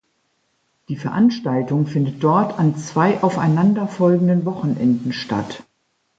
[0.89, 5.63] Die Veranstaltung findet dort an zwei aufeinander folgenden Wochenenden statt.